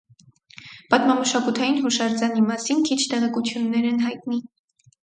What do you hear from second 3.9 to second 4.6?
են հայտնի։